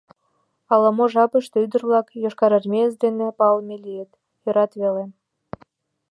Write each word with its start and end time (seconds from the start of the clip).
Ала-мо 0.73 1.05
жапыште 1.13 1.57
ӱдыр-влак 1.65 2.07
йошкарармеец 2.23 2.93
дене 3.03 3.27
палыме 3.39 3.75
лийыт— 3.85 4.11
ӧрат 4.47 4.71
веле. 4.81 5.03